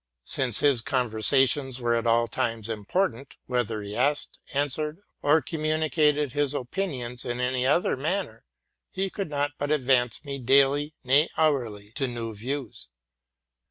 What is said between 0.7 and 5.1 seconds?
conversations were at all times important, whether he asked, answered,